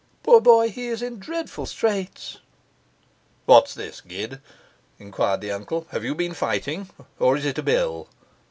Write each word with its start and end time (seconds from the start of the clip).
'Poor 0.23 0.41
boy, 0.41 0.71
he 0.71 0.87
is 0.87 1.03
in 1.03 1.19
dreadful 1.19 1.67
straits.' 1.67 2.39
'What's 3.45 3.75
this, 3.75 4.01
Gid?' 4.01 4.41
enquired 4.97 5.41
the 5.41 5.51
uncle. 5.51 5.85
'Have 5.91 6.03
you 6.03 6.15
been 6.15 6.33
fighting? 6.33 6.89
or 7.19 7.37
is 7.37 7.45
it 7.45 7.59
a 7.59 7.61
bill? 7.61 8.09